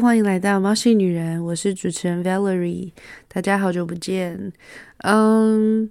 [0.00, 2.92] 欢迎来到猫系女人，我是主持人 Valerie，
[3.26, 4.52] 大家好久不见。
[4.98, 5.90] 嗯，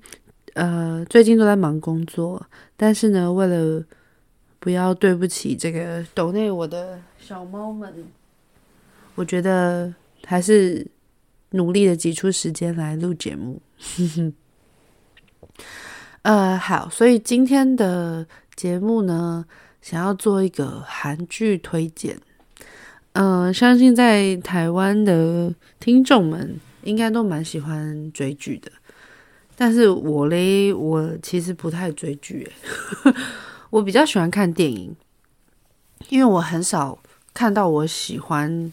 [0.53, 2.45] 呃，最近都在忙工作，
[2.77, 3.83] 但是呢，为了
[4.59, 7.93] 不要对不起这个抖内我的小猫们，
[9.16, 9.93] 我觉得
[10.25, 10.88] 还是
[11.49, 13.61] 努力的挤出时间来录节目。
[16.21, 19.45] 呃，好，所以今天的节目呢，
[19.81, 22.17] 想要做一个韩剧推荐。
[23.20, 28.71] 嗯、相信在台湾的听众们应该都蛮喜欢追剧的，
[29.55, 32.47] 但是我嘞，我其实不太追剧，
[33.72, 34.95] 我比较喜欢看电影，
[36.09, 37.00] 因为我很少
[37.33, 38.72] 看到我喜欢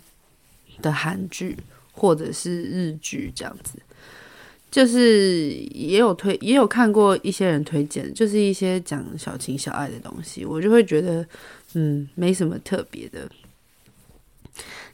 [0.82, 1.56] 的韩剧
[1.92, 3.78] 或者是日剧这样子，
[4.70, 11.26] 就是也有推，也有看过一些人推荐，就是一些讲小情小爱的东西，我就会觉得，
[11.72, 13.26] 嗯，没什么特别的。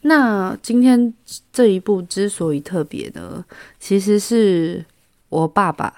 [0.03, 1.13] 那今天
[1.53, 3.45] 这一部之所以特别呢，
[3.79, 4.83] 其实是
[5.29, 5.93] 我爸爸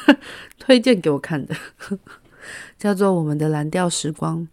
[0.58, 1.54] 推荐给我看的，
[2.78, 4.48] 叫做《我们的蓝调时光》。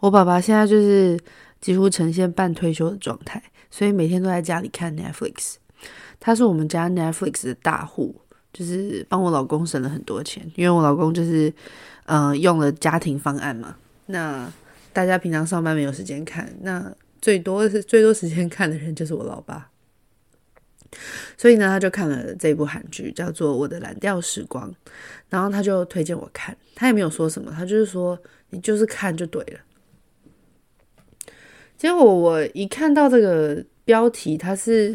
[0.00, 1.18] 我爸爸现在就是
[1.62, 5.54] 几乎呈现半退休的状态，所以每天都在家里看 Netflix。
[6.18, 8.14] 他是我们家 Netflix 的大户，
[8.52, 11.50] 就是帮我老公省了很多钱，因为我老公就是
[12.04, 13.76] 呃用了家庭方案嘛。
[14.06, 14.52] 那
[14.92, 16.94] 大家平常上班没有时间看，那。
[17.20, 19.70] 最多是最多时间看的人就是我老爸，
[21.36, 24.70] 所以呢，他就看了这部韩剧，叫做《我的蓝调时光》，
[25.28, 28.18] 然后他就推荐我看，他也没有说什么，他就是说
[28.50, 29.60] 你就是看就对了。
[31.76, 34.94] 结果我一看到这个标题，它是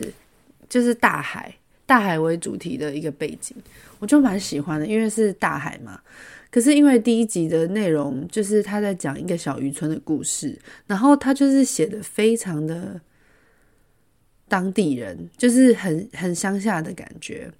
[0.70, 3.56] 就是大海，大海为主题的一个背景，
[4.00, 6.00] 我就蛮喜欢的，因为是大海嘛。
[6.56, 10.58] 可是因为第一集的内容就是他在讲一个小渔村的故事，
[10.88, 13.02] 然后他就是写的非常的
[14.48, 17.52] 当地人，就是很很乡下的感觉。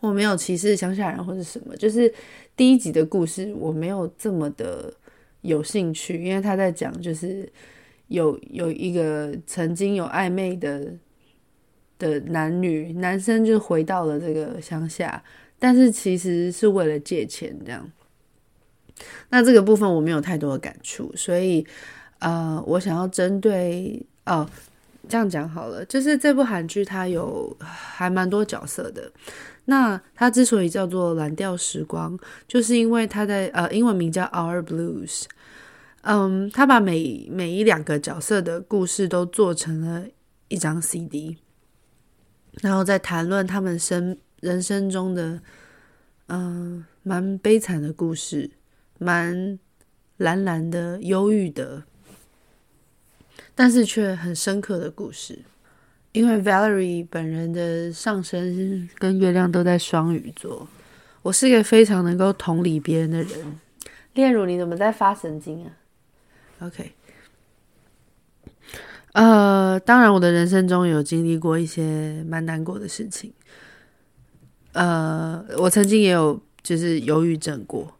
[0.00, 2.12] 我没有歧视乡下人或者什么，就是
[2.56, 4.92] 第一集的故事我没有这么的
[5.42, 7.48] 有兴趣，因为他在讲就是
[8.08, 10.92] 有有一个曾经有暧昧的
[12.00, 15.22] 的男女，男生就回到了这个乡下。
[15.58, 17.90] 但是其实是为了借钱这样，
[19.30, 21.66] 那这个部分我没有太多的感触，所以
[22.18, 24.46] 呃，我想要针对哦，
[25.08, 29.10] 这样讲好了，就是这部韩剧它有还蛮多角色的。
[29.64, 35.24] 那它之所以叫做蓝调时光，就是因为它的呃英文名叫 Our Blues，
[36.02, 40.04] 嗯，它把每每一两个角色的故事都做成了
[40.48, 41.38] 一张 CD，
[42.60, 44.18] 然后再谈论他们生。
[44.44, 45.40] 人生中的，
[46.26, 48.50] 嗯、呃，蛮悲惨的故事，
[48.98, 49.58] 蛮
[50.18, 51.84] 蓝蓝的、忧郁的，
[53.54, 55.38] 但是却很深刻的故事。
[56.12, 60.68] 因为 Valerie 本人的上升跟月亮都在双鱼座，
[61.22, 63.58] 我是一个非常能够同理别人的人。
[64.12, 65.72] 炼乳，你怎么在发神经啊
[66.60, 66.92] ？OK，
[69.14, 73.32] 呃，当然，我的人生中有经历过一些蛮难过的事情。
[74.74, 77.96] 呃，我曾经也有就是忧郁症过。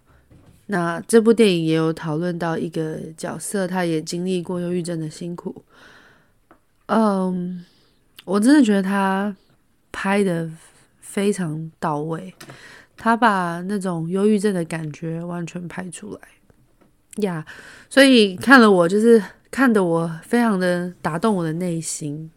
[0.66, 5.62] 那这部电影也有讨论到一个角色，他也经历过忧郁症的辛苦。
[6.86, 7.64] 嗯，
[8.24, 9.36] 我真的觉得他
[9.92, 10.50] 拍的
[11.00, 12.34] 非常到位，
[12.96, 16.20] 他把那种忧郁症的感觉完全拍出来
[17.22, 17.46] 呀。
[17.88, 22.30] 所以看了我就是看得我非常的打动我的内心，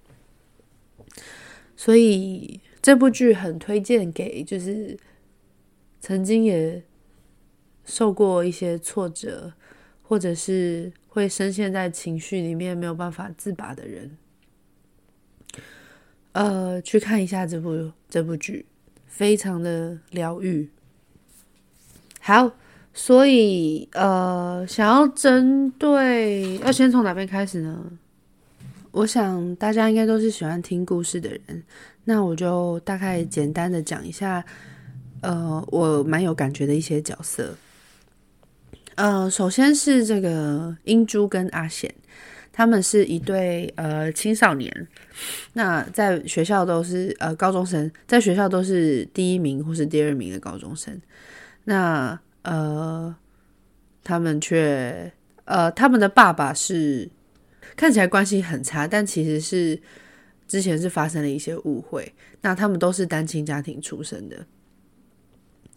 [1.75, 2.61] 所以。
[2.87, 4.97] 这部剧很推荐给就是
[5.99, 6.81] 曾经也
[7.83, 9.51] 受过一些挫折，
[10.01, 14.17] 或者是会深陷在情绪里面没有办法自拔的人，
[16.31, 18.65] 呃，去看一下这部这部剧，
[19.05, 20.69] 非常的疗愈。
[22.21, 22.53] 好，
[22.93, 27.91] 所以呃，想要针对，要先从哪边开始呢？
[28.91, 31.63] 我想大家应该都是喜欢听故事的人。
[32.09, 34.41] 那我就大概简单的讲一下，
[35.19, 37.53] 呃，我蛮有感觉的一些角色。
[38.95, 41.93] 呃，首先是这个英珠跟阿贤，
[42.53, 44.87] 他们是一对呃青少年，
[45.51, 50.97] 那在学校都是呃高中生，在学校都是第一名或是第二名的高中生。
[51.65, 53.13] 那呃，
[54.05, 55.11] 他们却
[55.43, 57.09] 呃，他们的爸爸是
[57.75, 59.81] 看起来关系很差，但其实是。
[60.47, 64.45] 之前是发生了一些误会，那他们都是单亲家庭出生的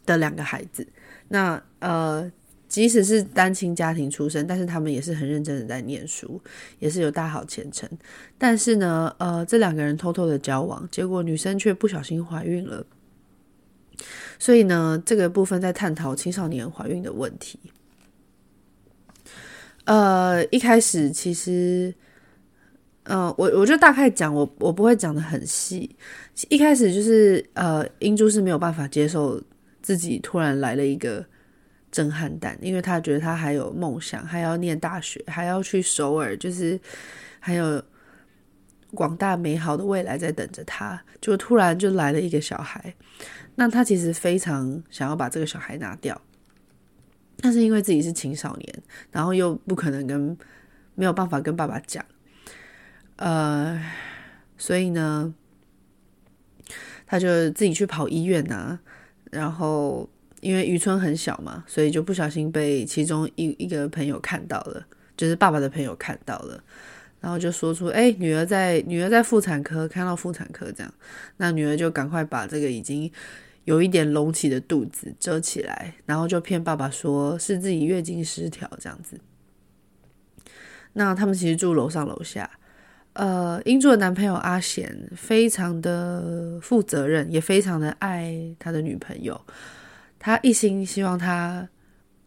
[0.07, 0.87] 的两个孩子。
[1.29, 2.31] 那呃，
[2.69, 6.41] 即使是单亲家庭出生，但是他们也是很认真的在念书，
[6.79, 7.89] 也是有大好前程。
[8.39, 12.87] 但是呢，呃，这两个人偷偷的交往，结果女生却不小心怀孕了。
[14.39, 17.59] 所以呢，这个部分在探讨青少年怀孕的问题。
[19.85, 21.93] 呃，一开始其实，
[23.05, 25.97] 呃，我我就大概讲，我我不会讲得很细。
[26.49, 29.43] 一开始就是，呃，英珠是没有办法接受
[29.83, 31.25] 自己突然来了一个。
[31.93, 36.79] 震撼弹，因为他觉得他还有梦想，还要念大学，还要去首尔，就是
[37.41, 37.83] 还有
[38.95, 41.03] 广大美好的未来在等着他。
[41.21, 42.95] 就突然就来了一个小孩，
[43.57, 46.23] 那他其实非常想要把这个小孩拿掉，
[47.41, 50.39] 但是因为自己是青少年，然后又不可能跟
[50.95, 52.05] 没有办法跟爸爸讲，
[53.21, 53.81] 呃，
[54.59, 55.33] 所以呢，
[57.07, 58.81] 他就自己去跑医院呐，
[59.31, 60.11] 然后。
[60.43, 66.65] 因为渔村很小嘛，所以就不小心被其中一一个朋友看到了，就是爸爸的朋友看到了，
[67.21, 70.95] 然后就说出：“哎，女儿在女儿在妇产科看到妇产科这样。”
[71.37, 73.13] 那女儿就赶快把这个已经
[73.65, 79.21] 有一点隆起的肚子遮起来，然后就骗爸爸说是自己月经失调这样子。
[80.95, 82.51] 那他们其实住楼上楼下，
[83.15, 89.39] 呃，英珠的男朋友阿贤非常的负责任，也非常的爱他的女朋友。
[90.19, 91.69] 他一心希望他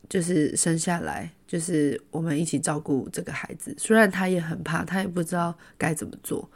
[0.09, 3.73] 就是生下来，就是我们一起照顾这个孩子。
[3.77, 6.49] 虽然他也很怕，他也不知道该怎么做，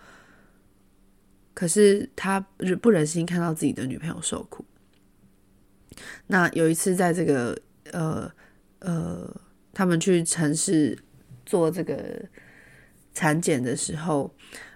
[1.53, 2.39] 可是他
[2.81, 4.65] 不忍心看到自己的女朋友受苦。
[6.27, 7.57] 那有一次，在这个
[7.91, 8.31] 呃
[8.79, 9.41] 呃，
[9.73, 10.97] 他们去城市
[11.45, 12.23] 做这个
[13.17, 14.31] 产检的时候，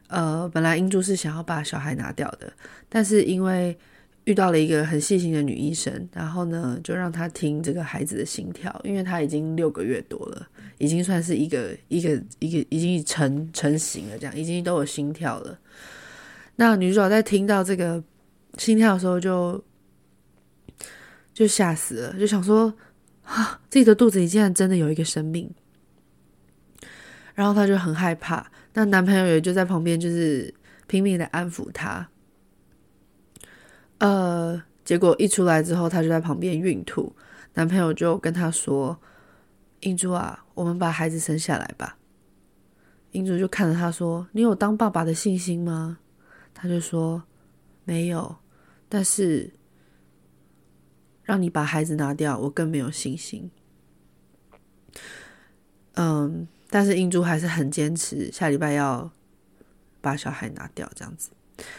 [0.07, 2.51] 呃，本来英珠是想要把小孩拿掉的，
[2.89, 3.77] 但是因为
[4.23, 10.47] 遇到了一个很细心的女医生，然后呢，就让她听这个孩子的心跳，因为他已经六个月多了，
[10.79, 15.59] 已经算是一个一个一个已经成成型了，这样已经都有心跳了。
[16.55, 18.03] 那女主角在听到这个
[18.57, 19.63] 心跳的时候，就
[21.31, 22.73] 就吓死了，就想说
[23.23, 25.47] 啊，自己的肚子里竟然真的有一个生命，
[27.35, 28.49] 然后她就很害怕。
[28.73, 30.53] 那男朋友也就在旁边，就是
[30.87, 32.07] 拼命的安抚她。
[33.99, 37.15] 呃，结果一出来之后，他就在旁边孕吐。
[37.53, 38.97] 男朋友就跟他说
[39.81, 41.97] ：“英珠啊，我们把孩子生下来吧。”
[43.11, 45.99] 英珠就看着他说：“你有当爸爸的信心吗？”
[46.55, 47.21] 他就说
[47.85, 48.35] ：“没有，
[48.87, 49.53] 但是
[51.23, 53.51] 让你把孩子拿掉，我更没有信心。”
[55.93, 59.11] 嗯，但是英珠还是很坚持，下礼拜要
[60.01, 61.29] 把小孩拿掉，这样子。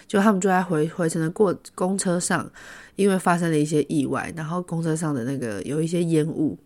[0.06, 2.48] 就他们就在回回程的过公车上，
[2.94, 6.56] 因为发生了一些意外，然后公车上的那个有一些烟雾，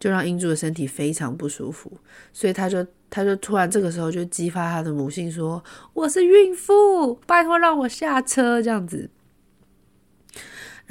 [0.00, 1.92] 就让英珠的身体非常不舒服，
[2.32, 5.62] 所以他就他就突然这个时候就激发他的母性，说
[5.94, 9.08] ：“我是孕妇，拜托让我下车。”这样子，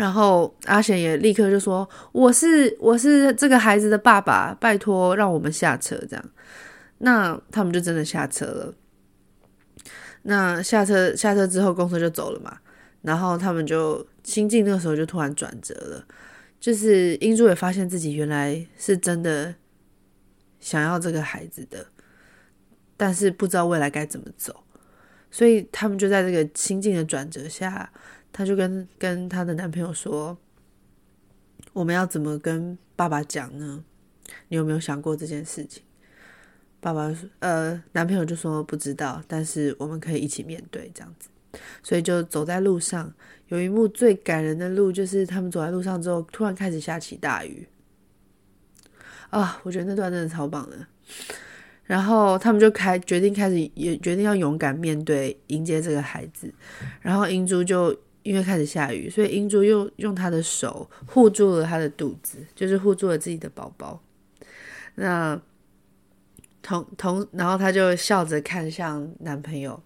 [0.01, 6.25] 然后阿贤也立刻就说：“我是我是这个孩子的爸爸，拜托让我们下车。”这样，
[6.98, 8.74] 那他们就真的下车了。
[10.24, 12.58] 那下车下车之后，公车就走了嘛。
[13.03, 16.03] 然后他们就心境那个时候就突然转折了，
[16.60, 19.53] 就是英珠也发现自己原来是真的
[20.60, 21.86] 想要这个孩子的，
[22.98, 24.63] 但是不知道未来该怎么走，
[25.29, 27.91] 所以他们就在这个心境的转折下，
[28.31, 30.38] 她就跟跟她的男朋友说
[31.73, 33.83] ：“我们要怎么跟爸爸讲呢？
[34.47, 35.83] 你有没有想过这件事情？”
[36.79, 41.29] 爸爸说：“呃，男朋友就说不知道，但是我们可以一起面对这样子。
[41.83, 43.13] 所以就走在路上，
[43.50, 47.67] 有一幕最感人的路，就是他们走在路上之后，突然开始下起大雨。
[49.29, 50.88] 啊，我觉得那段真的超棒的。
[51.83, 56.53] 然后他们就开决定开始，也决定要勇敢面对，迎接这个孩子。
[57.01, 64.01] 然后英珠就因为开始下雨，所以英珠又用她的手护住了她的肚子，就是护住了自己的宝宝。
[64.95, 65.39] 那。”
[66.63, 69.81] 同同，然后她就笑着看向男朋友，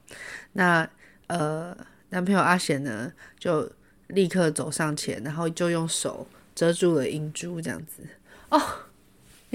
[0.51, 0.85] 那
[1.27, 1.73] 呃，
[2.09, 3.71] 男朋友阿贤呢，就
[4.07, 8.03] 立刻走上前，然后就用手遮住了英珠，这样子
[8.49, 8.61] 哦，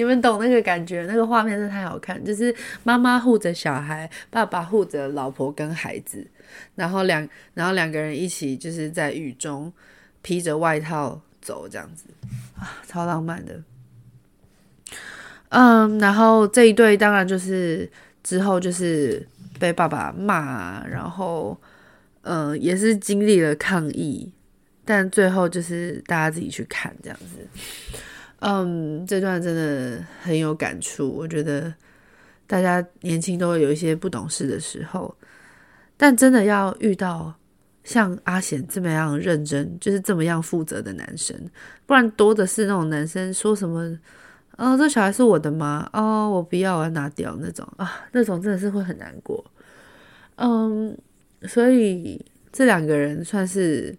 [0.00, 2.54] 你们懂那个感觉，那个画面真的太好看，就是
[2.84, 6.26] 妈妈护着小孩，爸爸护着老婆跟孩子，
[6.74, 9.70] 然后两然后两个人一起就是在雨中
[10.22, 12.06] 披着外套走，这样子
[12.58, 13.62] 啊，超浪漫的。
[15.50, 17.86] 嗯，然后这一对当然就是
[18.22, 19.28] 之后就是
[19.58, 21.60] 被爸爸骂，然后
[22.22, 24.32] 嗯，也是经历了抗议，
[24.86, 27.46] 但最后就是大家自己去看这样子。
[28.40, 31.08] 嗯，这段真的很有感触。
[31.08, 31.72] 我觉得
[32.46, 35.14] 大家年轻都会有一些不懂事的时候，
[35.96, 37.34] 但真的要遇到
[37.84, 41.36] 像阿贤这么样认真，就是这么样负责的男生，
[41.86, 43.98] 不然多的是那种男生说什么。
[44.56, 45.88] 哦，这小孩是我的吗？
[45.94, 49.42] 哦，我不要，我要拿掉那种啊，那种真的是会很难过。
[50.36, 50.94] 嗯，
[51.48, 53.96] 所以这两个人算是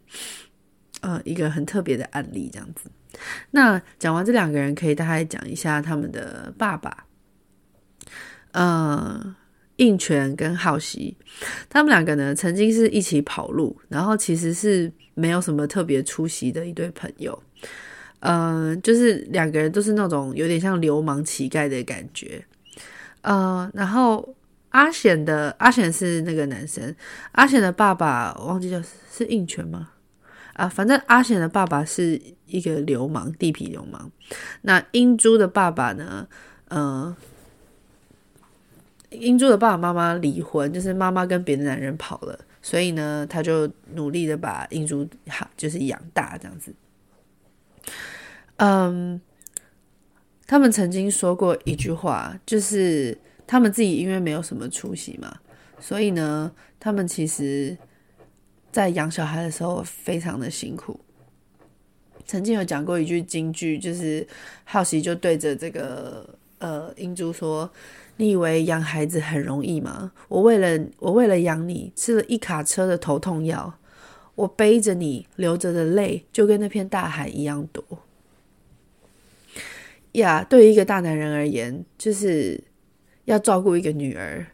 [1.00, 2.92] 呃一个很特别的案例，这样子。
[3.52, 7.06] 那讲完这两个人，可以大概讲一下他们的爸爸，
[8.52, 9.36] 呃，
[9.78, 11.18] 应权跟浩熙，
[11.70, 17.42] 他们两个呢曾经是一起跑路，然后其实是没有什么特别出息的一对朋友。
[18.24, 22.46] 嗯、就是两个人都是那种有点像流氓乞丐的感觉。
[23.22, 24.36] 呃，然后
[24.70, 26.96] 阿显的阿显是那个男生，
[27.32, 28.80] 阿显的爸爸忘记叫
[29.12, 29.90] 是应权吗？
[30.54, 34.12] 啊，反正阿显的爸爸是一个流氓，地痞流氓。
[34.62, 36.28] 那英珠的爸爸呢？
[36.68, 37.16] 呃，
[39.10, 46.74] 英珠的爸爸妈妈离婚，就是妈妈跟别的男人跑了，所以呢，他就努力的把英珠好就是养大这样子。
[48.56, 49.20] 嗯，
[50.48, 55.40] 他们曾经说过一句话，就是他们自己因为没有什么出息嘛，
[55.78, 57.78] 所以呢，他们其实，
[58.72, 60.98] 在养小孩的时候非常的辛苦。
[62.26, 64.28] 曾经有讲过一句金句，就是
[64.64, 66.28] 浩熙就对着这个
[66.60, 67.70] 呃英珠说
[68.18, 70.12] ：“你以为养孩子很容易吗？
[70.28, 73.74] 我为了我为了养你，吃了一卡车的头痛药，
[74.36, 77.84] 我背着你流着的泪，就跟那片大海一样多。”
[80.14, 82.62] 呀对于一个大男人而言，就是
[83.26, 84.46] 要照顾一个女儿，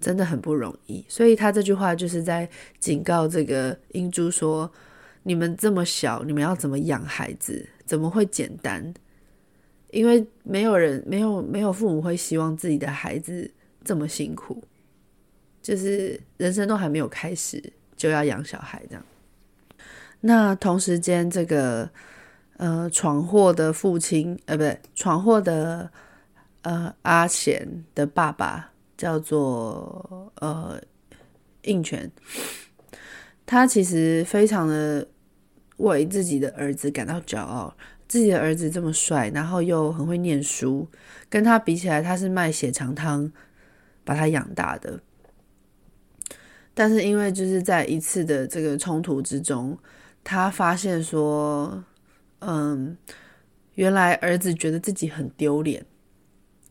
[0.00, 1.04] 真的很不容易。
[1.08, 2.48] 所以他这句话就是在
[2.80, 4.68] 警告这个英珠说
[5.24, 7.68] ：“你们这么小，你们要怎么养孩子？
[7.84, 8.94] 怎么会简单？
[9.90, 13.50] 因为没有人，没有没有父母会希望自己的孩子
[13.82, 14.62] 这么辛苦，
[15.60, 17.60] 就是人生都还没有开始
[17.96, 19.04] 就要养小孩这样。
[20.20, 21.90] 那同时间这个。
[22.56, 25.90] 呃，闯祸的父亲，呃，不对，闯祸的
[26.62, 30.80] 呃阿贤的爸爸叫做呃
[31.62, 32.08] 应权，
[33.44, 35.04] 他其实非常的
[35.78, 37.76] 为自己的儿子感到骄傲，
[38.06, 40.88] 自己的儿子这么帅，然后又很会念书，
[41.28, 43.32] 跟他比起来，他是卖血肠汤
[44.04, 45.00] 把他养大的，
[46.74, 49.78] 但是因为就是在一次的这个冲突之中，
[50.22, 51.84] 他发现说。
[52.46, 52.98] 嗯，
[53.76, 55.86] 原来儿子觉得自己很丢脸，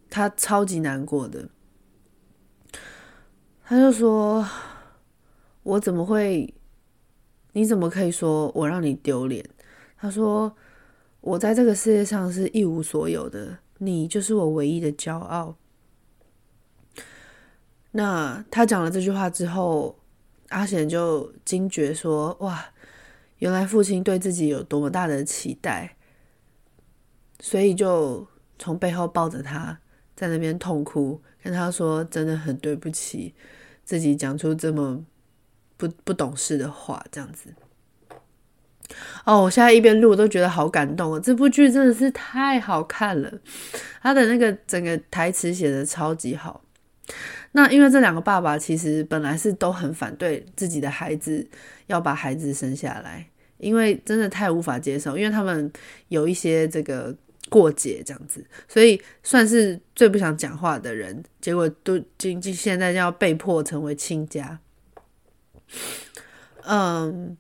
[0.08, 1.50] 他超级难过的。
[3.66, 4.48] 他就说
[5.64, 6.54] ：“我怎么会？
[7.54, 9.44] 你怎么可以说我让你丢脸？”
[9.98, 10.56] 他说
[11.22, 15.56] ：“我在这个世界上是一无所有的，你就是我唯一的骄傲。”
[17.92, 19.98] 那他讲了这句话之后，
[20.50, 22.66] 阿贤就惊觉说：“哇！”
[23.40, 25.98] 原来父亲对自己有多么大的期待，
[27.42, 28.26] 所以就
[28.58, 29.78] 从背后抱着他，
[30.16, 33.34] 在那边痛哭，跟他说：“真的很对不起，
[33.84, 35.04] 自己讲出这么
[35.78, 37.54] 不不懂事的话。”这样子。
[39.26, 41.20] 哦，我现在一边录都觉得好感动哦！
[41.20, 43.32] 这部剧真的是太好看了，
[44.02, 46.64] 他的那个整个台词写的超级好。
[47.54, 51.48] 那因为这两个爸爸其实本来是都很反对自己的孩子
[51.88, 53.28] 要把孩子生下来。
[53.60, 55.72] 因为真的太无法接受，因为他们
[56.10, 57.16] 有一些这个
[57.50, 64.60] 过节这样子，所以算是最不想讲话的人，结果都经济现在要被迫成为亲家。
[66.64, 67.38] 嗯，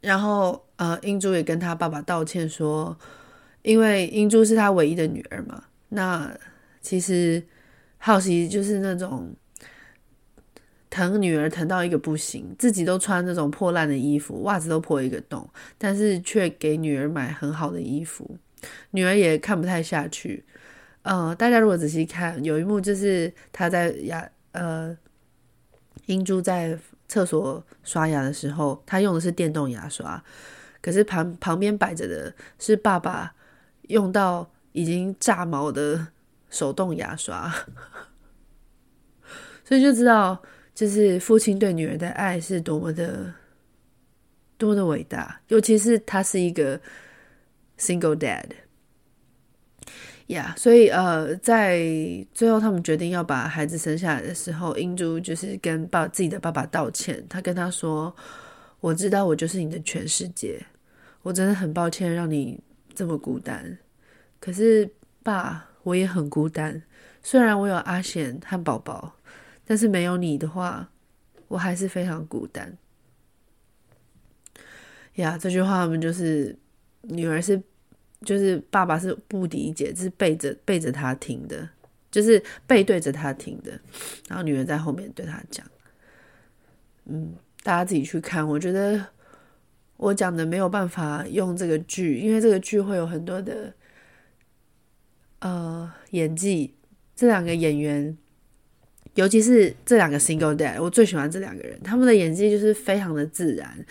[0.00, 2.96] 然后呃，英珠也跟他爸爸道歉说，
[3.62, 6.36] 因为英珠是他唯一的女儿嘛，那
[6.80, 7.42] 其实
[7.98, 9.34] 好奇就是那种。
[10.92, 18.36] 疼女儿疼到一个不行，自己都穿那种破烂的衣服，袜子都破一个洞，但是却给女儿买很好的衣服，
[18.90, 20.44] 女儿也看不太下去。
[21.02, 24.94] 呃，大家如果仔细看，有一幕就是他在牙呃，
[26.06, 26.78] 英珠在
[27.08, 30.22] 厕所刷牙的时候，他用的是电动牙刷，
[30.80, 33.34] 可是旁旁边摆着的是爸爸
[33.88, 36.08] 用到已经炸毛的
[36.48, 37.52] 手动牙刷，
[39.64, 40.42] 所以就知道。
[40.72, 43.34] 就是父亲对女儿的爱是多么的、
[44.56, 46.80] 多么的伟大，尤其是他是一个
[47.78, 48.46] single dad，
[50.30, 51.80] 呀所以呃，在
[52.32, 58.14] 最后他们决定要把孩子生下来的时候，英珠就是跟爸自己的爸爸道歉，他跟他说
[58.80, 60.64] ：“我知道我就是你的全世界，
[61.22, 62.60] 我真的很抱歉让你
[62.94, 63.76] 这么孤单。
[64.38, 64.88] 可是
[65.24, 66.80] 爸，我也很孤单。
[67.22, 69.12] 虽然我有阿贤和宝宝，
[69.66, 70.88] 但是没有你的话，
[71.48, 72.78] 我还是非常孤单。
[75.16, 76.56] 呀，这句话我们就是
[77.02, 77.60] 女儿是，
[78.24, 81.68] 就是爸爸是不理解，是背着背着他听的，
[82.10, 83.72] 就是背对着他听的，
[84.28, 85.66] 然后女儿在后面对他讲。
[87.06, 88.46] 嗯，大家自己去看。
[88.46, 89.04] 我觉得
[89.96, 93.72] 我讲的没有办法用这个剧，因为这个剧会有很多的
[95.40, 96.74] 呃演技。
[97.16, 98.16] 这两个演员，
[99.14, 101.78] 尤其是这两个 single dad，我最喜欢这两个人。
[101.82, 103.84] 他们的演技就是非常的自然，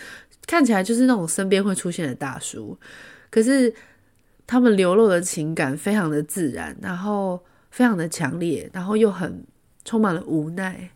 [0.48, 2.76] 看起来就是那种身边会出现的大叔，
[3.30, 3.72] 可是
[4.50, 7.40] 他们流露的情感非常的自然，然后
[7.70, 9.46] 非常的强烈，然后又很
[9.84, 10.90] 充满了无奈。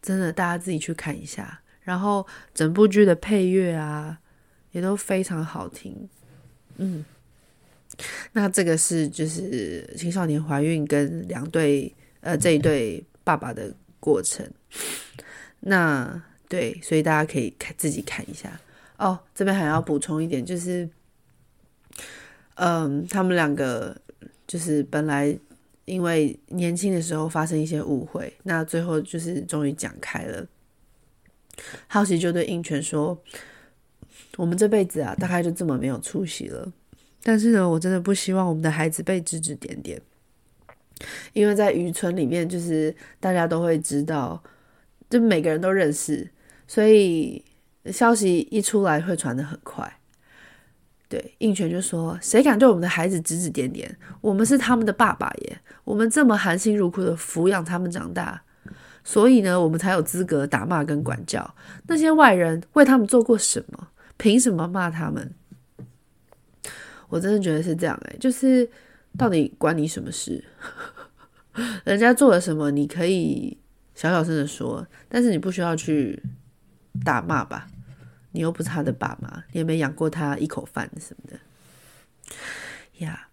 [0.00, 1.60] 真的，大家自己去看一下。
[1.82, 4.18] 然后整部剧的配乐啊，
[4.72, 6.08] 也都非常好听。
[6.78, 7.04] 嗯。
[8.32, 13.70] 那这个是就是青少年怀孕跟两对呃这一对爸爸的
[14.00, 14.50] 过程。
[15.60, 18.58] 那对，所以大家可以看自己看一下
[18.96, 19.20] 哦。
[19.34, 20.88] 这边还要补充一点，就是
[22.56, 23.96] 嗯，他们两个
[24.46, 25.38] 就是本来
[25.84, 30.46] 因为年轻的时候发生一些误会，那最后就是终于讲开了。
[31.86, 33.18] 浩熙就对应权说
[34.36, 36.70] ：“我们这辈子啊，大概就这么没有出息了。”
[37.22, 40.00] 但是呢，我真的不希望我们的孩子被指指点点，
[41.32, 44.42] 因为在渔村里面，就是大家都会知道，
[45.10, 46.30] 就每个人都认识，
[46.66, 47.44] 所以
[47.86, 49.98] 消息一出来会传得很快。
[51.08, 53.96] 对，应权就说：“谁敢对我们的孩子指指点点？
[54.20, 58.42] 我们是他们的爸爸耶，我们这么含辛茹苦的抚养他们长大，
[59.04, 61.54] 所以呢，我们才有资格打骂跟管教。
[61.86, 63.88] 那些外人为他们做过什么？
[64.16, 65.32] 凭什么骂他们？”
[67.08, 68.68] 我真的觉得是这样哎、欸，就是
[69.16, 70.44] 到底关你什么事？
[71.84, 73.56] 人家做了什么，你可以
[73.94, 76.20] 小小声的说，但是你不需要去
[77.04, 77.68] 打骂吧？
[78.36, 81.38] 你又不是他的爸妈，你也没养过他一口饭什么的
[82.98, 83.26] 呀。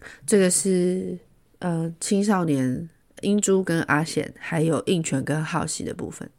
[0.00, 0.06] Yeah.
[0.26, 1.18] 这个是
[1.58, 2.88] 呃青少年
[3.20, 6.30] 英珠跟阿贤，还有应泉跟浩熙的部分。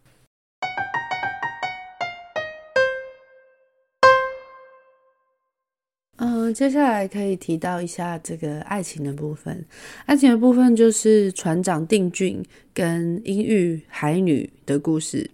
[6.17, 9.63] 嗯，接下来可以提到一下这个爱情的部分。
[10.07, 15.29] 爱情的部分就是船长定俊跟英玉海女的故事，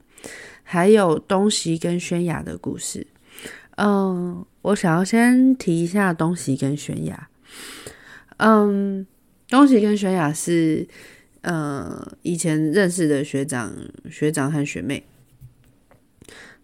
[0.72, 3.08] 还有东西跟轩雅的故事。
[3.78, 7.28] 嗯，我想要先提一下东西跟轩雅。
[8.38, 9.04] 嗯，
[9.48, 10.88] 东西跟轩雅是
[11.42, 13.74] 呃以前认识的学长、
[14.12, 15.04] 学长和学妹。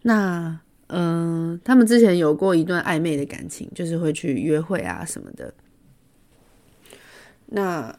[0.03, 0.59] 那。
[0.89, 5.51] 嗯、他们之前有过一段暧昧的感情，就是会去约会啊什么的。
[7.47, 7.97] 那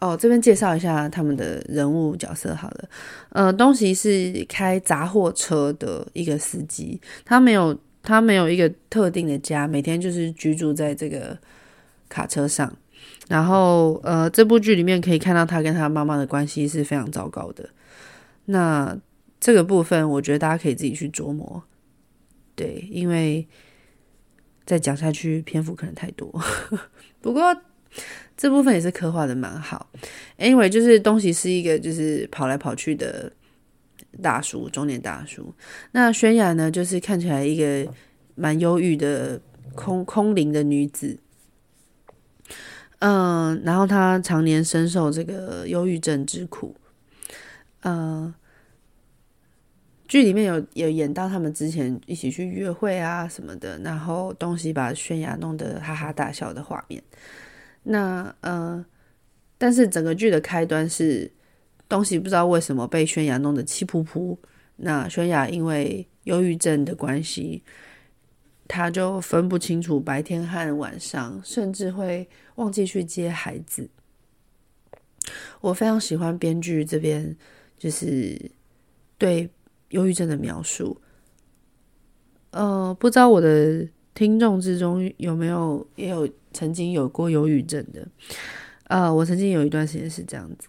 [0.00, 2.88] 哦，这边介绍一下他们的人物角色好了。
[3.30, 11.38] 呃，东西是开杂货车的一个司机，他没有他没有一个特定的家，每天就是居住在这个
[12.08, 12.74] 卡车上。
[13.28, 17.68] 然后呃，这部剧里面可以看到他跟他妈妈的关系是非常糟糕的。
[18.46, 18.98] 那
[19.38, 21.62] 这个部分，我觉得大家可以自己去琢磨。
[22.56, 23.46] 对，因为
[24.66, 26.28] 再讲下去篇幅可能太多，
[27.22, 27.56] 不过
[28.40, 29.86] 这部分也是刻画的蛮好。
[30.38, 33.30] Anyway，就是东西是一个就是跑来跑去的
[34.22, 35.54] 大叔，中年大叔。
[35.92, 37.92] 那轩雅呢，就是看起来一个
[38.36, 39.38] 蛮忧郁的
[39.74, 41.18] 空空灵的女子。
[43.00, 46.74] 嗯，然后她常年深受这个忧郁症之苦。
[47.82, 48.32] 嗯。
[50.08, 57.02] 剧里面有有演到他们之前一起去约会啊什么的，然后东西把轩雅弄得哈哈大笑的画面。
[57.82, 58.84] 那呃，
[59.58, 61.30] 但是整个剧的开端是
[61.88, 64.36] 东西不知道为什么被轩雅弄得气噗噗。
[64.76, 67.62] 那轩雅因为忧郁症的关系，
[68.68, 73.88] 他就分不清楚白天和晚上，甚至会忘记去接孩子。
[75.60, 77.36] 我非常喜欢编剧这边
[77.78, 78.50] 就是
[79.16, 79.50] 对。
[79.90, 81.00] 忧郁症的描述，
[82.52, 83.88] 呃，不知道我的
[84.20, 88.06] 听众之中有没有也有曾经有过忧郁症的，
[88.84, 90.68] 呃，我曾经有一段时间是这样子。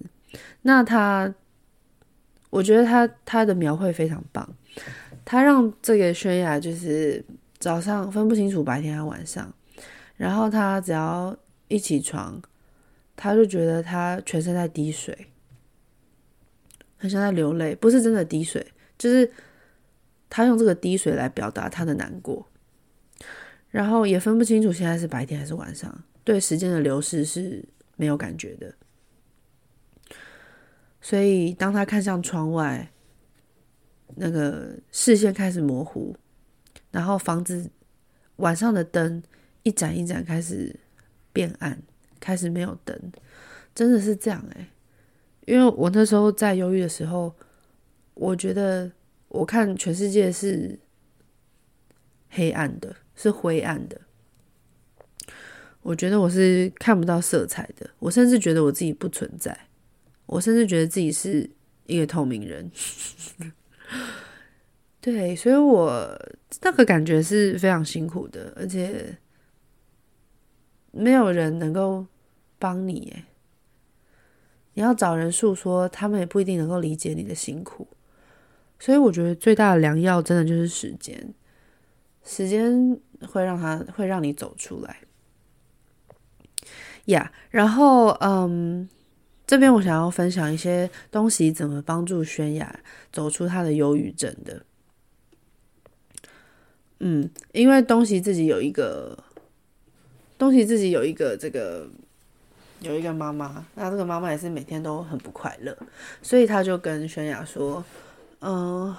[0.61, 1.35] 那他，
[2.49, 4.49] 我觉得他他的描绘非常棒，
[5.25, 7.21] 他让这个轩雅就是
[7.59, 9.53] 早上分不清楚白天和晚上，
[10.15, 11.35] 然后他只要
[11.67, 12.41] 一起床，
[13.17, 15.27] 他就觉得他全身在滴水，
[16.95, 18.65] 很像在流泪，不是真的滴水。
[18.97, 19.29] 就是
[20.29, 22.47] 他用这个滴水来表达他的难过，
[23.71, 27.63] 然后也分不清楚现在是白天还是晚上，对时间的流逝是
[27.95, 28.73] 没有感觉的。
[30.99, 32.91] 所以当他看向窗外，
[34.15, 36.15] 那个视线开始模糊，
[36.91, 37.71] 然后房子
[38.35, 39.23] 晚上的灯
[39.63, 40.75] 一盏一盏开始
[41.31, 41.81] 变暗，
[42.19, 43.11] 开始没有灯，
[43.73, 44.67] 真的是这样哎。
[45.45, 47.33] 因为我那时候在忧郁的时候，
[48.13, 48.91] 我觉得
[49.29, 50.77] 我看全世界是
[52.29, 52.95] 黑暗的。
[53.21, 54.01] 是灰暗的，
[55.83, 59.55] 我觉得我是看不到色彩的，我甚至觉得我自己不存在，
[60.25, 61.47] 我甚至觉得自己是
[61.85, 62.71] 一个透明人。
[64.99, 66.19] 对，所以我
[66.61, 69.15] 那个感觉是非常辛苦的，而且
[70.91, 72.07] 没有人能够
[72.57, 73.13] 帮你。
[73.15, 73.25] 哎，
[74.73, 77.87] 你要找人诉说，他们也不一定能够理解你的辛苦。
[78.79, 81.35] 所以我觉得最大的良药，真的就是时间。
[82.23, 84.97] 时间会让他会让你走出来，
[87.05, 88.87] 呀、然后，嗯，
[89.45, 92.79] 这边我想要分享一些东西怎么帮助轩雅
[93.11, 94.65] 走出他的忧郁症的。
[96.99, 99.17] 嗯，因为东西自己有一个，
[100.37, 101.89] 东西自己有一个这个
[102.79, 105.75] 有一个妈妈，那这个妈妈也是每天都很不快乐，
[106.21, 107.83] 所以他就跟轩雅说
[108.41, 108.95] ：“嗯，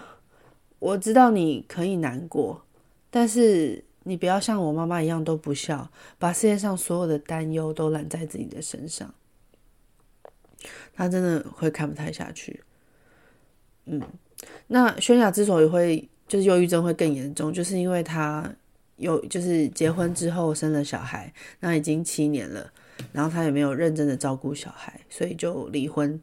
[0.80, 2.64] 我知道你可以难过。”
[3.08, 9.12] 但是你不要像我妈妈一样都不笑，把世界上所有的担忧都揽在自己的身上。
[10.94, 12.62] 他真的会看不太下去。
[13.86, 14.00] 嗯，
[14.68, 18.52] 那轩雅之所以会就是忧郁症会更严重，就是因为他
[18.96, 22.72] 有就是结婚之后生了小孩，那已经七年了，
[23.12, 26.20] 然后他也没有认真的照顾小孩，所以就离婚。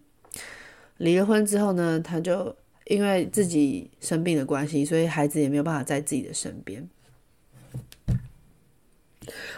[0.97, 2.55] 离了婚之后呢，他就。
[2.85, 6.89] 因为自己生病的关系，所以孩子也没有办法在自己的身边。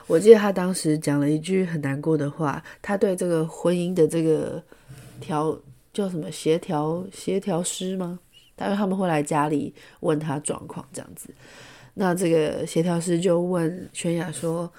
[0.07, 4.61] 我记得他当时讲了一句很难过的话，他对这个婚姻的这个
[5.19, 5.57] 调
[5.93, 8.19] 叫什么协调协调师吗？
[8.55, 11.33] 他说他们会来家里问他状况这样子。
[11.93, 14.71] 那这个协调师就问轩雅说：“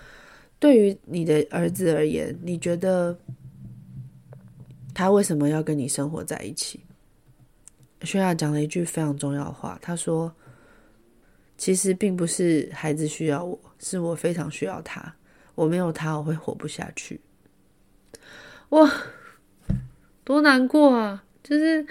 [0.58, 3.16] 对于你的儿子而言，你觉得
[4.94, 6.80] 他为什么要跟你生活在一起？”
[8.02, 10.32] 轩雅讲了一句非常重要的话，他说
[11.56, 15.14] ：“其实并不是孩子需要我，是我非常需要他。
[15.54, 17.20] 我没有他，我会活不下去。”
[18.70, 18.90] 哇，
[20.24, 21.24] 多难过啊！
[21.42, 21.86] 就是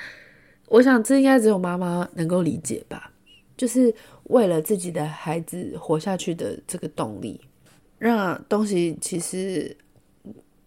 [0.67, 3.11] 我想，这应该只有妈妈能够理解吧。
[3.55, 3.93] 就是
[4.23, 7.39] 为了自己的孩子活下去的这个动力，
[7.99, 9.77] 让东西其实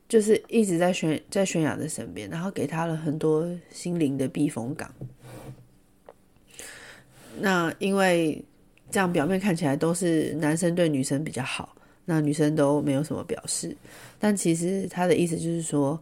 [0.09, 4.95] 就是一直在悬在轩雅的身边，然后给他了很多心灵的避风港。
[7.41, 8.45] 那因为
[8.95, 13.77] 这样表面看起来都是男生对女生比较好，那女生都没有什么表示，
[14.21, 16.01] 但其实他的意思就是说，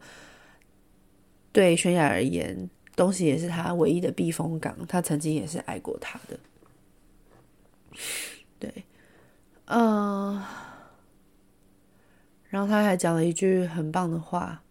[1.53, 6.39] 对轩雅而言，东西也是他唯一的避风港，他曾经也是爱过他的。
[8.59, 8.71] 对，
[9.65, 10.39] 嗯、
[12.51, 14.63] 然后他还讲了一句很棒的话。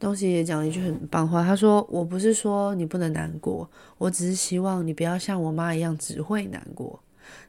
[0.00, 6.98] 东西也讲了一句很棒话，他说：“我不是说你不能难过，我只是希望你不要像我妈一样只会难过。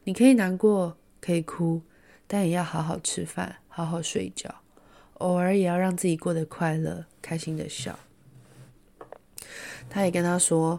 [0.04, 1.82] 你可以难过，可以哭，
[2.28, 4.54] 但也要好好吃饭，好好睡觉，
[5.20, 7.98] 偶尔也要让自己过得快乐，开心的笑。”
[9.90, 10.78] 他也跟他说，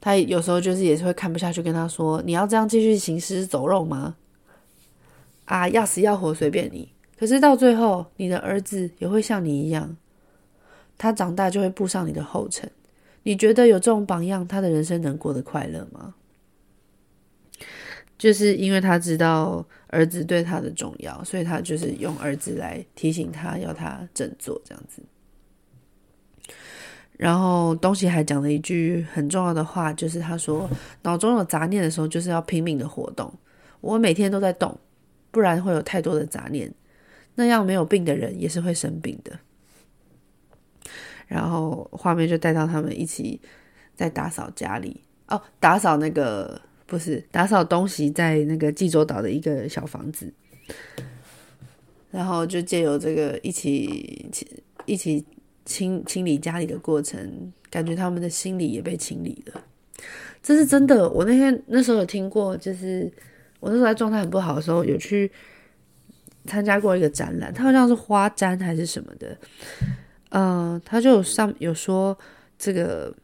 [0.00, 4.14] 他有时候就是也是会看不下去，跟他说：“你要这样继续行尸走肉吗？
[5.46, 6.92] 啊，要死要活随便你。
[7.18, 9.96] 可是到最后，你的儿子也会像你一样。”
[10.96, 12.70] 他长大就会步上你的后尘，
[13.22, 16.14] 你觉得有这种榜样，他的人生能过得快乐吗？
[18.16, 25.02] 就是因为他知道儿子对他的重要，所以他就是用儿子来提醒他，要他振作这样子。
[27.16, 30.68] 然后东西还讲了一句很重要的话，就是他说，
[31.02, 33.32] 脑中有杂念的时候，就是要拼命的活动。
[33.80, 34.78] 我每天都在动，
[35.30, 36.72] 不然会有太多的杂念。
[37.34, 39.38] 那样没有病的人也是会生病的。
[41.26, 43.40] 然后画面就带到他们一起
[43.94, 50.32] 在打扫家里哦，打扫那个不是打扫东西，在那个济州岛的一个小房子，
[52.10, 54.28] 然后就借由这个一起
[54.84, 55.24] 一起
[55.64, 59.64] 清清理家里的过程，感觉他们的心理也被清理了。
[60.42, 63.10] 这是真的，我那天那时候有听过，就是
[63.60, 65.32] 我那时候在状态很不好的时候，有去
[66.44, 69.38] 参加过一个展览，它好像是花展还是什么的。
[70.36, 72.18] 嗯、他就有上有说
[72.58, 73.14] 这个，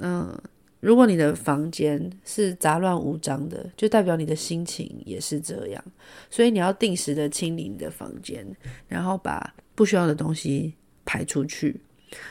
[0.00, 0.36] 嗯、
[0.80, 5.84] 如果你的房间是杂乱无章的，就代表你的心情也是这样。
[6.28, 8.44] 所以你要定时的清理你的房间，
[8.88, 11.80] 然后把不需要的东西排出去。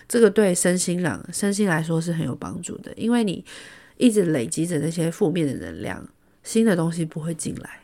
[0.07, 3.45] 这个对身心朗身心来说是很有帮助的，因为你
[3.95, 6.05] 一直累积着那些负面的能量，
[6.43, 7.79] 新的东西不会进来。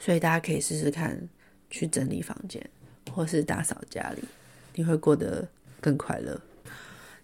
[0.00, 1.28] 所以大家可以试试看，
[1.70, 2.68] 去整理房间，
[3.12, 4.22] 或是打扫家里，
[4.78, 5.44] 你会过得
[5.80, 6.40] 更快乐。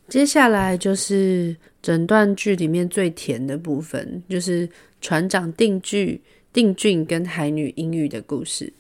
[0.09, 4.69] 接下来就是整段剧里面最甜的部分，就是
[5.01, 6.21] 船长定居
[6.53, 8.73] 定俊跟海女英玉的故事。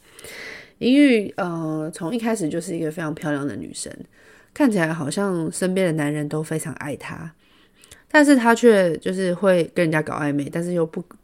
[0.78, 3.90] 英玉呃，从一开始就是一个非常漂亮的女生，
[4.52, 7.32] 看起来好像身边的男人都非常爱她，
[8.10, 11.16] 但是她却就是会跟人家搞暧昧，但是又不不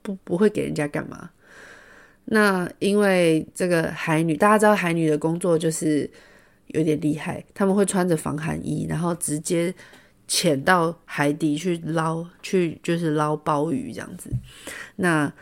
[0.00, 1.28] 不，不会给人家干嘛。
[2.24, 6.10] 那因为这个海女，大家知道海女的工作就是。
[6.68, 9.72] 有点厉害，他们会穿着防寒衣，然后直接
[10.26, 14.30] 潜到海底去捞，去就是捞鲍鱼这样子。
[14.96, 15.32] 那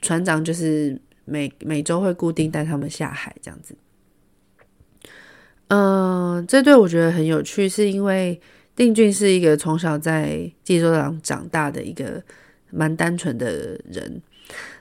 [0.00, 3.74] 船长就是每每周会固定带他们下海这样子。
[5.68, 8.40] 嗯、这对我觉得很有趣，是因为
[8.76, 12.22] 定俊是一个从小在济州岛长大的一个
[12.70, 14.22] 蛮单纯的人。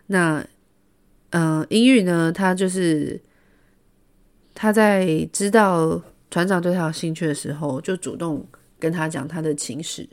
[0.08, 0.46] 那
[1.32, 3.20] 嗯、呃，音玉呢，他就是。
[4.56, 8.44] 他在知道船长对他有兴趣的时候，就主动
[8.80, 10.10] 跟他讲他的情史，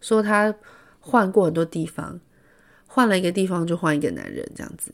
[0.00, 0.54] 说他
[1.00, 2.20] 换过很多地方，
[2.86, 4.92] 换了一个地方就换一个男人这样子。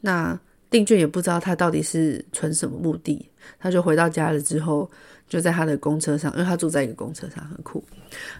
[0.00, 0.38] 那
[0.70, 4.90] 定俊也不知道他到底是存什么目的，他就回到家了之后，
[5.28, 7.84] 就在他的公车上，因为他住在一个公车上很酷，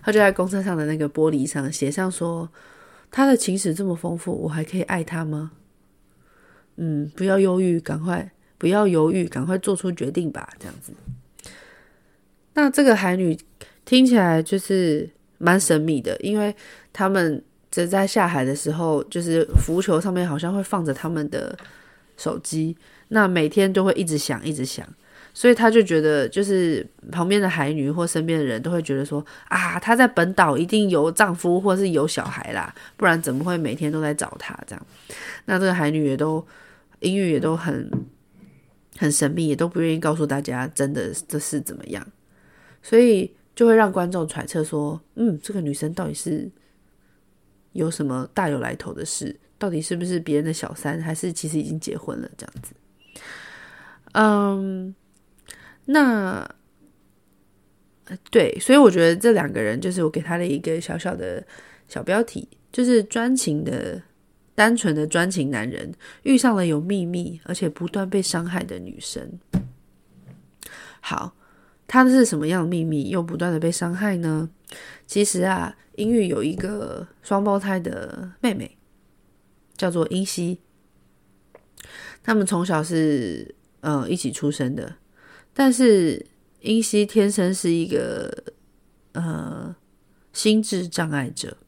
[0.03, 2.49] 他就在公车上的那个玻璃上写上说
[3.11, 5.53] ：“他的情史这么丰富，我还可以爱他吗？”
[6.77, 8.31] 嗯，不要忧郁，赶快。
[8.59, 10.93] 不要犹豫，赶快做出决定吧，这样子。
[12.55, 13.39] 那这个海女
[13.85, 16.55] 听起来就是蛮神秘的，因为
[16.91, 21.55] 他们在在下海的时候，就是浮球上面好像会放着他们的
[22.17, 22.75] 手机，
[23.09, 24.89] 那每天都会一直响，一直响，
[25.35, 34.87] 所以他就觉得，就是旁边的海女或身边的人都会觉得说，啊，她在本岛一定有丈夫或是有小孩啦，不然怎么会每天都在找她这样？
[35.45, 36.43] 那这个海女也都，
[37.01, 37.91] 英语也都很。
[38.99, 42.07] 很神秘，也都不愿意告诉大家真的这是怎么样，
[42.83, 46.51] 所以就会让观众揣测说，嗯，这个女生到底是
[47.73, 49.39] 有什么大有来头的事？
[49.59, 52.75] 到底是不是别人的小三，还是其实已经结婚了这样子？
[54.13, 54.95] 嗯，
[55.85, 56.49] 那
[58.31, 61.47] 对，所以我觉得这两个人就是我给他的一个小小的
[61.89, 64.03] 小标题，就是专情的。
[64.57, 65.93] 单纯的专情男人
[66.23, 69.39] 遇上了有秘密而且不断被伤害的女生。
[71.01, 71.37] 好，
[71.87, 74.49] 他的是什么样的秘密又不断的被伤害呢？
[75.07, 78.79] 其实啊，音玉有一个双胞胎的妹妹，
[79.77, 80.59] 叫做英熙。
[82.25, 84.97] 他们从小是呃一起出生的，
[85.53, 86.27] 但是
[86.63, 88.43] 英熙天生是一个
[89.13, 89.77] 呃
[90.33, 91.59] 心智障碍者，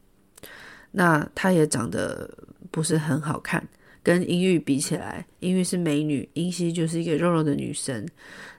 [0.91, 2.38] 那她也长得。
[2.71, 3.67] 不是很好看，
[4.03, 8.07] 跟英玉比起来，英玉是美女，英熙就是一个肉肉的女生。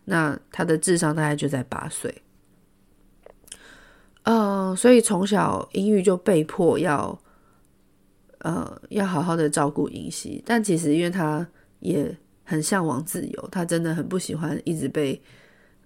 [0.04, 2.22] 那她的智商大概就在八岁，
[4.24, 7.18] 嗯、所以从小英玉就被迫要，
[8.38, 10.42] 呃，要好好的照顾英熙。
[10.44, 11.46] 但其实因为她
[11.78, 15.20] 也很向往自由，她真的很不喜欢一直被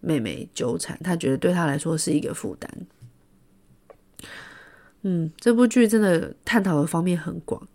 [0.01, 2.71] 妹妹纠缠，她觉得对她来说是一个负担。
[5.03, 7.69] 嗯，这部剧真的探讨的方面很广。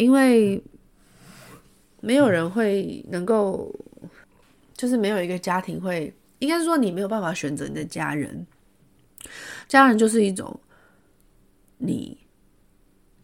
[0.00, 0.62] 因为
[2.00, 3.70] 没有人会能够，
[4.72, 8.46] 就是没有一个家庭会，应该是说你没有办法选择你的家人。
[9.68, 10.58] 家人就是一种
[11.76, 12.16] 你，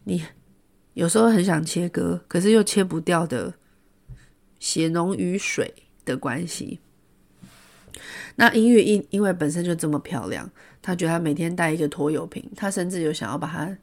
[0.03, 0.23] 你
[0.93, 3.51] 有时候很想切割，可是又切不掉的
[4.59, 5.73] 血浓于水
[6.05, 6.79] 的关系。
[8.35, 10.47] 那音乐因因为本身就这么漂亮，
[10.83, 13.75] 他觉得他每天带一个拖油瓶，他甚至有想要把它。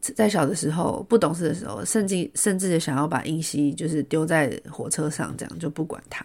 [0.00, 6.24] 在小的时候，不懂事的时候，甚至甚至想要把英熙就是丢在火车上，这样就不管他。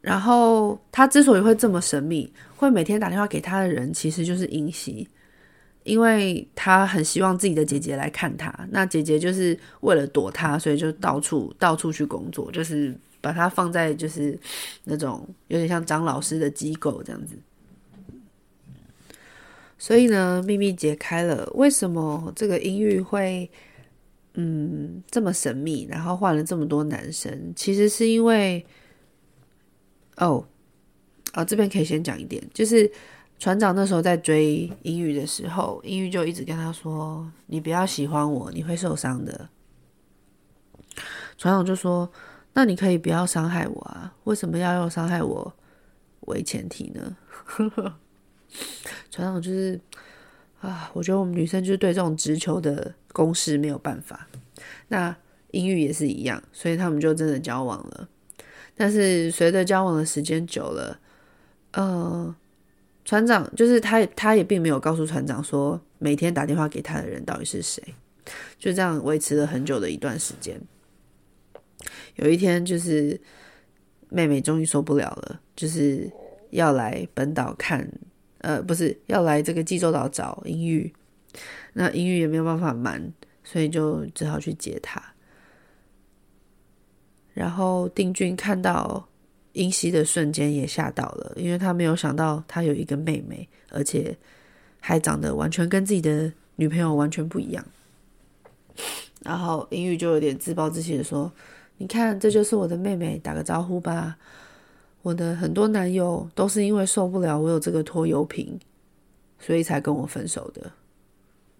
[0.00, 5.06] 然后他之所以会这么神秘，会每天打电话给他的人，其实就是英熙，
[5.82, 8.52] 因为他很希望自己的姐姐来看他。
[8.70, 14.38] 那姐姐就是为了躲他，所以就到处到处去工作，就是把他放在就是
[14.84, 17.36] 那种有点像张老师的机构这样子。
[19.78, 23.48] 所以呢，秘密解开了，为什么这个音玉会
[24.34, 27.52] 嗯这么神秘，然后换了这么多男生？
[27.54, 28.66] 其实是因为
[30.16, 30.44] 哦
[31.32, 32.90] 啊，这边可以先讲一点，就是
[33.38, 39.48] 船长那时候在追英语的时候，英语就一直跟他说：“你不要喜欢我，你会受伤的。”
[41.38, 42.10] 船长就说
[42.52, 45.54] ：“那你可以不要伤害我啊，为什么要用伤害我
[46.22, 47.16] 为前提呢？”
[49.10, 49.78] 船长就是
[50.60, 54.28] 啊，我觉得我们女生就是对这种直球的攻势没有办法。
[54.88, 55.14] 那
[55.52, 58.08] 英语也是一样，所以他们就真的交往了。
[58.76, 60.98] 但是随着交往的时间久了，
[61.72, 62.34] 呃，
[63.04, 67.82] 船长就是他，他也并没有告诉船长说每天打电话给他的人到底是谁。
[68.58, 70.60] 就这样维持了很久的一段时间。
[72.16, 73.18] 有一天，就是
[74.10, 76.10] 妹妹终于受不了了，就是
[76.50, 77.90] 要来本岛看，
[78.38, 80.92] 呃，不是要来这个济州岛找英玉。
[81.72, 83.12] 那英玉也没有办法瞒，
[83.44, 85.02] 所以就只好去接她。
[87.34, 89.06] 然后定军看到
[89.52, 94.16] 英熙的瞬间也吓到了，因为他没有想到他有一个妹妹，而且
[94.80, 97.64] 还长得完全跟自己的女朋友完全不一样。
[99.22, 101.32] 然后英玉就有点自暴自弃的说。
[101.80, 104.18] 你看，这就是我的妹妹，打个招呼吧。
[105.08, 108.58] 我的很多男友都是因为受不了我有这个拖油瓶，
[109.38, 110.70] 所以才跟我分手的。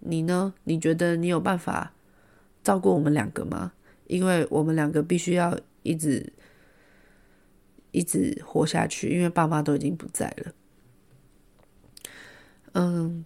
[0.00, 0.52] 你呢？
[0.64, 1.94] 你觉得你有办法
[2.62, 3.72] 照顾我们两个吗？
[4.06, 6.30] 因为我们两个必须要一直
[7.90, 10.52] 一直活下去，因为爸妈都已经不在了。
[12.72, 13.24] 嗯，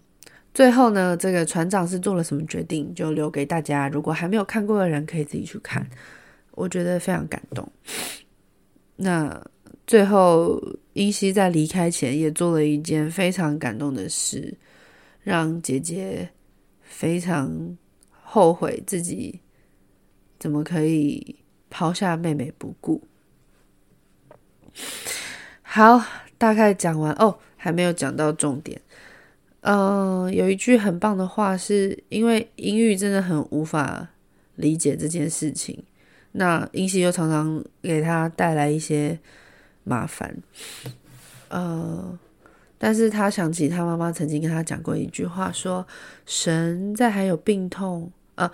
[0.55, 3.89] 最后呢，这个船长是做了什么决定，就留给大家。
[3.89, 5.85] 如果还没有看过的人，可以自己去看。
[6.53, 7.69] 我觉得非常感动。
[8.95, 9.45] 那
[9.93, 10.59] 最后，
[10.95, 14.57] 英熙在离开前也做了一件非常感动的事，
[15.23, 16.27] 让姐姐
[16.81, 17.77] 非常
[18.11, 19.39] 后悔自己
[20.39, 21.37] 怎么可以
[21.69, 23.03] 抛下妹妹不顾。
[25.61, 26.03] 好，
[26.39, 28.81] 大概讲完哦，还没有讲到重点。
[29.61, 34.09] 嗯，有一句很棒的话，是因为英玉真的很无法
[34.55, 35.85] 理解这件事情。
[36.31, 39.19] 那英熙又常常给他带来一些
[39.85, 40.37] 麻烦，
[41.49, 42.19] 呃，
[42.79, 45.87] 但是他想起他妈妈曾经跟他讲过一句话，说
[46.25, 48.51] 神在还有病痛，呃，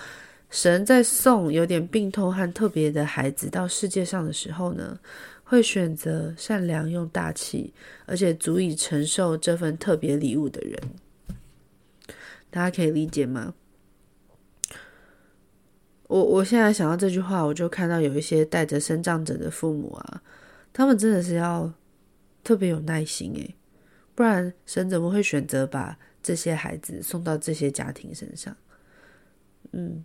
[0.50, 4.98] 神在送有点病痛和特别的孩子到世界上的时候呢，
[5.44, 7.72] 会选择善良又大气，
[8.06, 10.78] 而且足以承受这份特别礼物的人。
[12.50, 13.52] 大家可以理解吗？
[16.06, 20.22] 我我现在想到这句话，我就看到有一些带着身障者的父母啊，
[20.72, 21.72] 他们真的是要
[22.44, 23.54] 特别有耐心诶，
[24.14, 28.56] 不然神怎么会选择把这些孩子送到这些家庭身上？
[29.72, 30.04] 嗯，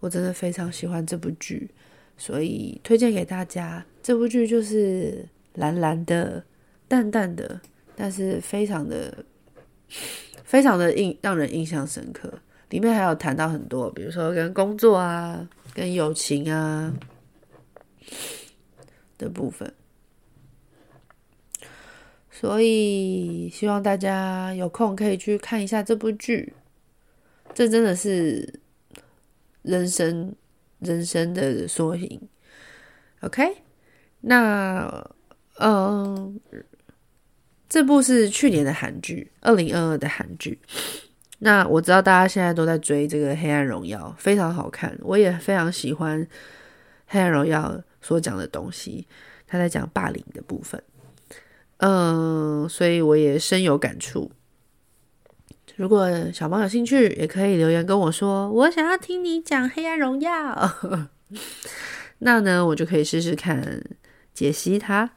[0.00, 1.70] 我真的非常喜欢这部剧，
[2.16, 3.84] 所以推荐给大家。
[4.02, 6.44] 这部剧就是蓝蓝的、
[6.88, 7.60] 淡淡的，
[7.94, 9.24] 但是非常的、
[10.42, 12.32] 非常的印让人印象深刻。
[12.70, 16.92] 里面还有谈到很多，比如说跟工作啊、跟友情啊
[19.20, 19.74] 的部分，
[22.30, 26.54] 所以希望大家有空可以去看一下这部剧。
[27.52, 28.60] 这真的是
[29.62, 30.34] 人生
[30.78, 32.20] 人生的缩影。
[33.20, 33.58] OK，
[34.22, 35.10] 那
[35.58, 36.40] 嗯，
[37.68, 40.58] 这部是去年的韩剧，二零二二的韩剧。
[41.40, 46.24] 那我知道大家现在都在追这个《黑暗荣耀》，非常好看，我也非常喜欢
[47.06, 49.06] 《黑暗荣耀》所讲的东西。
[49.46, 50.80] 他在讲霸凌的部分，
[51.78, 54.30] 嗯，所以我也深有感触。
[55.74, 60.30] 如果小猫有兴趣，也可以留言跟我说，我想要听你讲《黑暗荣耀》。
[62.18, 63.82] 那呢，我就可以试试看
[64.32, 65.10] 解析它。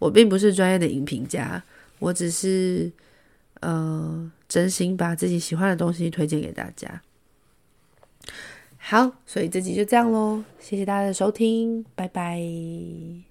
[0.00, 1.62] 我并不是专业的影评家，
[2.00, 2.92] 我只是。
[3.60, 7.00] 呃，真心把自己喜欢的东西推荐给大家。
[8.88, 12.40] 好，所以这集就这样喽，谢谢大家的收听，拜拜。